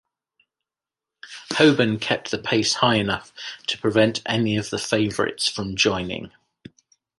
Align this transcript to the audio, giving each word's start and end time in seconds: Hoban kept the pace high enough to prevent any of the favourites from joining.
Hoban 1.53 2.01
kept 2.01 2.31
the 2.31 2.39
pace 2.39 2.73
high 2.73 2.95
enough 2.95 3.31
to 3.67 3.77
prevent 3.77 4.23
any 4.25 4.57
of 4.57 4.71
the 4.71 4.79
favourites 4.79 5.47
from 5.47 5.75
joining. 5.75 6.31